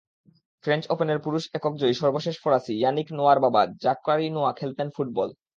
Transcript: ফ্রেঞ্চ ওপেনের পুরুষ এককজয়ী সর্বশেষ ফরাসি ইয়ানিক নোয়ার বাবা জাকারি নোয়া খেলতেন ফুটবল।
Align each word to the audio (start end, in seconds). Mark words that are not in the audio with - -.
ফ্রেঞ্চ 0.63 0.83
ওপেনের 0.89 1.19
পুরুষ 1.19 1.43
এককজয়ী 1.53 1.93
সর্বশেষ 1.93 2.35
ফরাসি 2.43 2.73
ইয়ানিক 2.77 3.07
নোয়ার 3.11 3.39
বাবা 3.39 3.61
জাকারি 3.83 4.27
নোয়া 4.29 4.51
খেলতেন 4.59 4.87
ফুটবল। 4.95 5.29